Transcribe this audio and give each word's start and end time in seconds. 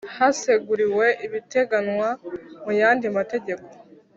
Haseguriwe 0.17 1.05
ibiteganywa 1.25 2.09
mu 2.63 2.71
yandi 2.81 3.05
mategeko 3.17 3.67